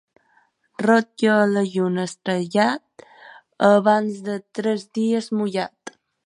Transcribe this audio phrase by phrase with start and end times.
[0.85, 3.05] Rotllo a la lluna estrellat,
[3.69, 5.95] abans de tres dies mullat.